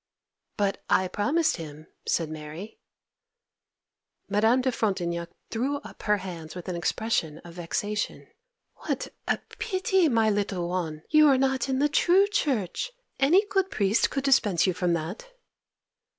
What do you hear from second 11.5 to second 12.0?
in the